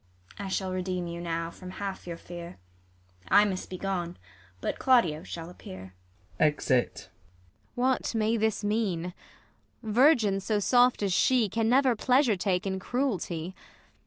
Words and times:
ISAB. 0.39 0.43
I 0.43 0.47
shall 0.47 0.71
redeem 0.71 1.05
you 1.05 1.21
now 1.21 1.51
from 1.51 1.69
half 1.69 2.07
your 2.07 2.17
fear; 2.17 2.57
I 3.27 3.45
must 3.45 3.69
be 3.69 3.77
gone, 3.77 4.17
but 4.59 4.79
Claudio 4.79 5.21
shall 5.21 5.47
appear. 5.47 5.93
[Exit. 6.39 7.09
Ang. 7.77 7.83
Whatmay 7.83 8.39
this 8.39 8.63
mean'? 8.63 9.13
Virgins 9.83 10.43
so 10.43 10.57
soft 10.59 11.03
as 11.03 11.13
she 11.13 11.47
Can 11.49 11.69
never 11.69 11.95
pleasure 11.95 12.35
take 12.35 12.65
in 12.65 12.79
cruelty. 12.79 13.53